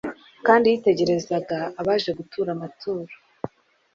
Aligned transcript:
kandi 0.45 0.65
yitegerezaga 0.71 1.57
abaje 1.81 2.09
gutura 2.17 2.49
amaturo 2.55 3.01
yabo. 3.01 3.15